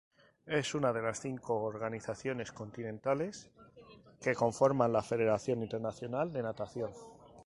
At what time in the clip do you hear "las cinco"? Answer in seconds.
1.03-1.61